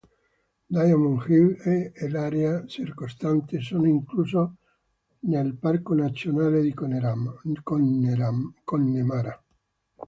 Diamond 0.75 1.21
Hill 1.27 1.49
e 1.93 2.09
l'area 2.09 2.65
circostante 2.65 3.59
sono 3.61 3.85
incluse 3.85 4.53
nel 5.19 5.53
Parco 5.53 5.93
nazionale 5.93 6.61
di 6.63 6.73
Connemara. 6.73 9.43